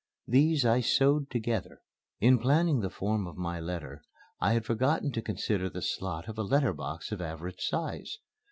[0.27, 1.79] These I sewed together.
[2.19, 4.01] In planning the form of my letter
[4.39, 8.17] I had forgotten to consider the slot of a letter box of average size.